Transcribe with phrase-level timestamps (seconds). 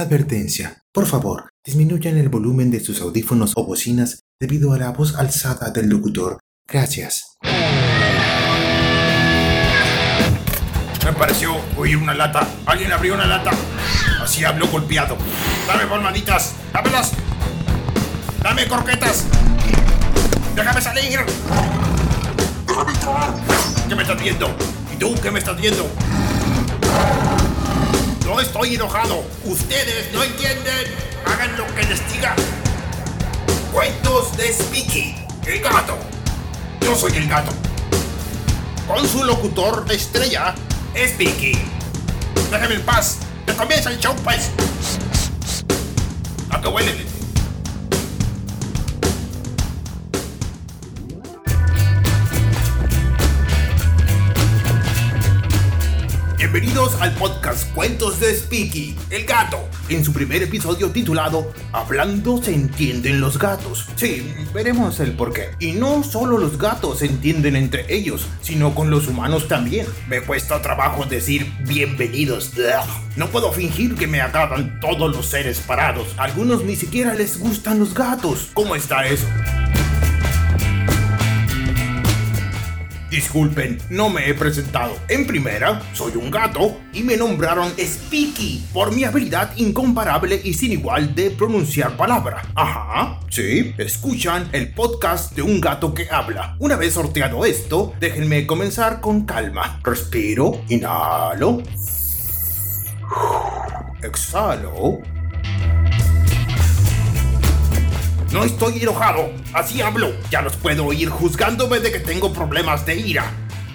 [0.00, 0.82] Advertencia.
[0.94, 5.70] Por favor, disminuyan el volumen de sus audífonos o bocinas debido a la voz alzada
[5.70, 6.38] del locutor.
[6.66, 7.36] Gracias.
[11.04, 12.48] Me pareció oír una lata.
[12.64, 13.50] Alguien abrió una lata.
[14.22, 15.18] Así habló golpeado.
[15.66, 16.54] Dame palmaditas.
[16.72, 17.12] Dámelas.
[18.42, 19.26] Dame croquetas.
[20.56, 21.20] Déjame salir.
[22.66, 23.34] Déjame entrar.
[23.86, 24.56] ¿Qué me estás viendo?
[24.94, 25.86] ¿Y tú qué me estás viendo?
[28.60, 29.24] Estoy enojado.
[29.46, 30.94] Ustedes no entienden.
[31.24, 32.36] Hagan lo que les diga.
[33.72, 35.16] Cuentos de Speaky,
[35.46, 35.96] el gato.
[36.82, 37.52] Yo soy el gato.
[38.86, 40.54] Con su locutor estrella,
[40.94, 41.58] Speaky.
[42.50, 43.20] Déjame en paz.
[43.46, 44.50] Que comienza el show, pues.
[46.50, 47.19] ¿A qué huele?
[56.52, 62.52] Bienvenidos al podcast Cuentos de Speaky, el gato, en su primer episodio titulado Hablando se
[62.52, 63.86] entienden los gatos.
[63.94, 65.50] Sí, veremos el porqué.
[65.60, 69.86] Y no solo los gatos se entienden entre ellos, sino con los humanos también.
[70.08, 72.50] Me cuesta trabajo decir bienvenidos.
[73.14, 76.08] No puedo fingir que me acaban todos los seres parados.
[76.16, 78.50] algunos ni siquiera les gustan los gatos.
[78.54, 79.28] ¿Cómo está eso?
[83.10, 84.96] Disculpen, no me he presentado.
[85.08, 90.70] En primera, soy un gato y me nombraron Speaky por mi habilidad incomparable y sin
[90.70, 92.42] igual de pronunciar palabra.
[92.54, 96.54] Ajá, sí, escuchan el podcast de un gato que habla.
[96.60, 99.80] Una vez sorteado esto, déjenme comenzar con calma.
[99.82, 101.64] Respiro, inhalo.
[104.04, 105.19] Exhalo.
[108.32, 110.12] No estoy enojado, así hablo.
[110.30, 113.24] Ya los puedo oír juzgándome de que tengo problemas de ira.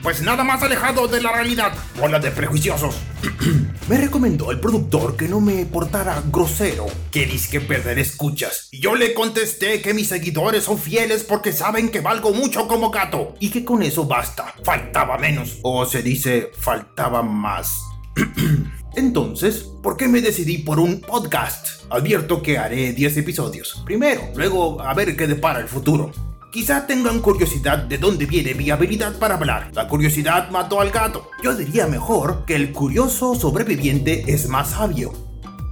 [0.00, 1.72] Pues nada más alejado de la realidad.
[1.98, 2.94] Bola de prejuiciosos.
[3.88, 8.68] me recomendó el productor que no me portara grosero, que que perder escuchas.
[8.70, 12.90] Y yo le contesté que mis seguidores son fieles porque saben que valgo mucho como
[12.90, 13.34] gato.
[13.40, 14.54] Y que con eso basta.
[14.62, 15.58] Faltaba menos.
[15.62, 17.80] O se dice, faltaba más.
[18.96, 21.82] Entonces, ¿por qué me decidí por un podcast?
[21.90, 23.82] Advierto que haré 10 episodios.
[23.84, 26.12] Primero, luego a ver qué depara el futuro.
[26.52, 29.72] Quizá tengan curiosidad de dónde viene mi habilidad para hablar.
[29.74, 31.28] La curiosidad mató al gato.
[31.42, 35.12] Yo diría mejor que el curioso sobreviviente es más sabio.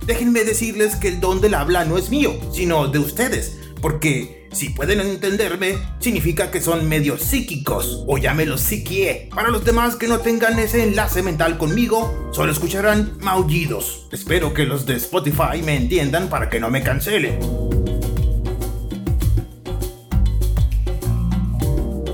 [0.04, 4.70] Déjenme decirles que el don del habla no es mío, sino de ustedes, porque si
[4.70, 9.28] pueden entenderme, significa que son medio psíquicos, o llámelo psiquie.
[9.34, 14.06] Para los demás que no tengan ese enlace mental conmigo, solo escucharán maullidos.
[14.12, 17.38] Espero que los de Spotify me entiendan para que no me cancele.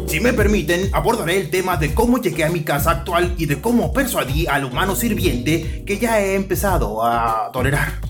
[0.07, 3.61] Si me permiten, abordaré el tema de cómo llegué a mi casa actual y de
[3.61, 8.08] cómo persuadí al humano sirviente que ya he empezado a tolerar.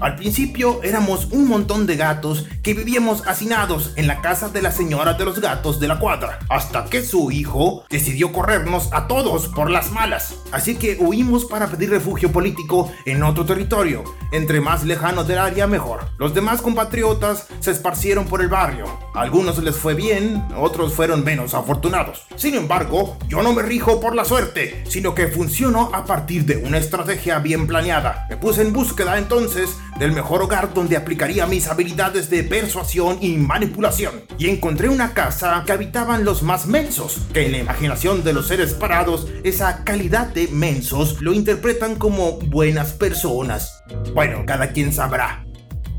[0.00, 4.70] Al principio éramos un montón de gatos que vivíamos hacinados en la casa de la
[4.70, 9.48] señora de los gatos de la cuadra, hasta que su hijo decidió corrernos a todos
[9.48, 10.34] por las malas.
[10.52, 15.66] Así que huimos para pedir refugio político en otro territorio, entre más lejano del área
[15.66, 16.10] mejor.
[16.18, 18.86] Los demás compatriotas se esparcieron por el barrio.
[19.14, 22.26] algunos les fue bien, otros fueron menos afortunados.
[22.36, 26.58] Sin embargo, yo no me rijo por la suerte, sino que funciono a partir de
[26.58, 28.26] una estrategia bien planeada.
[28.28, 33.36] Me puse en búsqueda entonces del mejor hogar donde aplicaría mis habilidades de persuasión y
[33.36, 34.22] manipulación.
[34.38, 38.48] Y encontré una casa que habitaban los más mensos, que en la imaginación de los
[38.48, 43.82] seres parados, esa calidad de mensos lo interpretan como buenas personas.
[44.14, 45.45] Bueno, cada quien sabrá.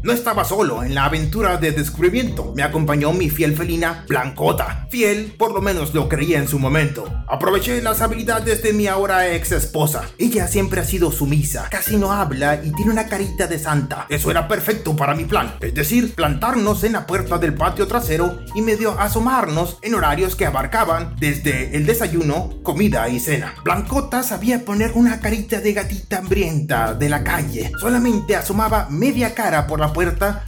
[0.07, 4.87] No estaba solo en la aventura de descubrimiento, me acompañó mi fiel felina Blancota.
[4.89, 7.13] Fiel, por lo menos lo creía en su momento.
[7.27, 10.03] Aproveché las habilidades de mi ahora ex esposa.
[10.17, 14.05] Ella siempre ha sido sumisa, casi no habla y tiene una carita de santa.
[14.07, 18.39] Eso era perfecto para mi plan, es decir, plantarnos en la puerta del patio trasero
[18.55, 23.55] y medio asomarnos en horarios que abarcaban desde el desayuno, comida y cena.
[23.61, 27.73] Blancota sabía poner una carita de gatita hambrienta de la calle.
[27.81, 29.96] Solamente asomaba media cara por la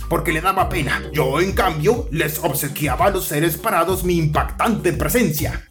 [0.10, 1.02] porque le daba pena.
[1.12, 5.70] Yo, en cambio, les obsequiaba a los seres parados mi impactante presencia.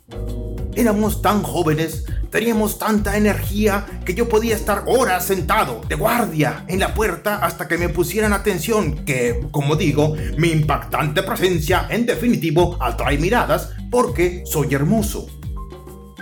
[0.75, 6.81] Éramos tan jóvenes, teníamos tanta energía que yo podía estar horas sentado de guardia en
[6.81, 12.77] la puerta hasta que me pusieran atención, que, como digo, mi impactante presencia en definitivo
[12.81, 15.38] atrae miradas porque soy hermoso.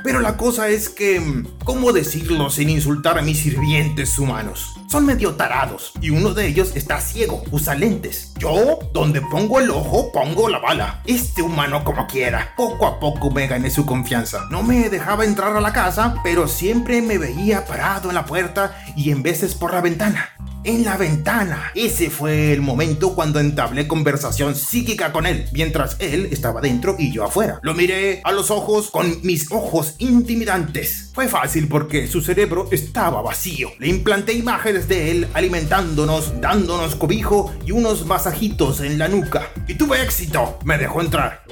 [0.06, 1.20] Pero la cosa es que,
[1.64, 4.76] ¿cómo decirlo sin insultar a mis sirvientes humanos?
[4.88, 8.32] Son medio tarados y uno de ellos está ciego, usa lentes.
[8.38, 11.03] Yo, donde pongo el ojo, pongo la bala.
[11.06, 12.55] Este humano como quiera.
[12.56, 14.44] Poco a poco me gané su confianza.
[14.49, 18.79] No me dejaba entrar a la casa, pero siempre me veía parado en la puerta
[18.94, 20.36] y en veces por la ventana.
[20.67, 21.71] En la ventana.
[21.75, 27.13] Ese fue el momento cuando entablé conversación psíquica con él, mientras él estaba dentro y
[27.13, 27.61] yo afuera.
[27.63, 31.11] Lo miré a los ojos con mis ojos intimidantes.
[31.15, 33.71] Fue fácil porque su cerebro estaba vacío.
[33.79, 39.53] Le implanté imágenes de él alimentándonos, dándonos cobijo y unos masajitos en la nuca.
[39.69, 40.59] Y tuve éxito.
[40.65, 41.45] Me dejó entrar.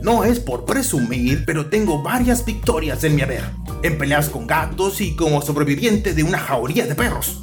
[0.00, 3.44] No es por presumir, pero tengo varias victorias en mi haber.
[3.82, 7.40] En peleas con gatos y como sobreviviente de una jauría de perros.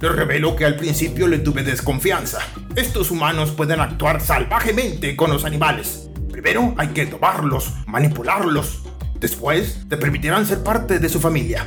[0.00, 2.40] Le revelo que al principio le tuve desconfianza.
[2.74, 6.10] Estos humanos pueden actuar salvajemente con los animales.
[6.30, 8.82] Primero hay que tomarlos, manipularlos.
[9.18, 11.66] Después te permitirán ser parte de su familia.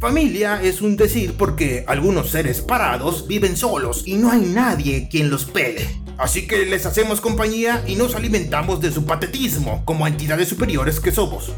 [0.00, 5.28] Familia es un decir porque algunos seres parados viven solos y no hay nadie quien
[5.28, 5.84] los pele.
[6.16, 11.10] Así que les hacemos compañía y nos alimentamos de su patetismo como entidades superiores que
[11.10, 11.52] somos.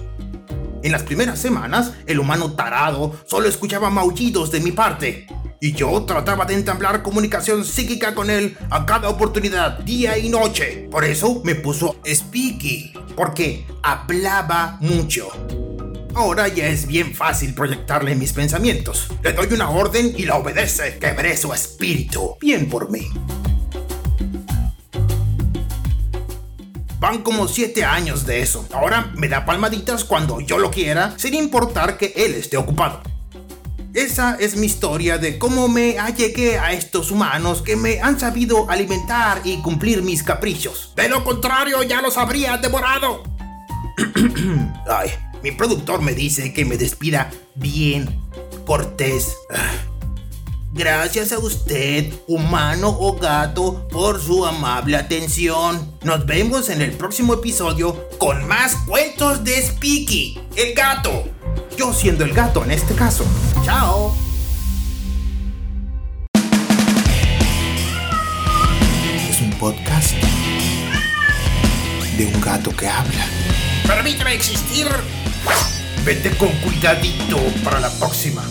[0.83, 5.27] En las primeras semanas, el humano tarado solo escuchaba maullidos de mi parte,
[5.61, 10.89] y yo trataba de entablar comunicación psíquica con él a cada oportunidad, día y noche.
[10.91, 15.29] Por eso me puso Speaky, porque hablaba mucho.
[16.15, 19.09] Ahora ya es bien fácil proyectarle mis pensamientos.
[19.23, 20.99] Le doy una orden y la obedece.
[20.99, 22.37] Quebré su espíritu.
[22.41, 23.09] Bien por mí.
[26.99, 28.67] Van como 7 años de eso.
[28.73, 33.10] Ahora me da palmaditas cuando yo lo quiera, sin importar que él esté ocupado.
[33.95, 38.71] Esa es mi historia de cómo me allegué a estos humanos que me han sabido
[38.71, 40.93] alimentar y cumplir mis caprichos.
[40.95, 43.25] De lo contrario, ya los habría devorado.
[44.89, 45.11] Ay,
[45.43, 48.21] mi productor me dice que me despida bien,
[48.65, 49.35] cortés.
[50.73, 55.97] Gracias a usted, humano o gato, por su amable atención.
[56.05, 61.25] Nos vemos en el próximo episodio con más cuentos de Speaky, el gato.
[61.77, 63.25] Yo siendo el gato en este caso.
[63.65, 64.15] Chao.
[69.29, 70.15] Es un podcast
[72.17, 73.27] de un gato que habla.
[73.87, 74.87] Permíteme existir.
[76.05, 78.43] Vete con cuidadito para la próxima.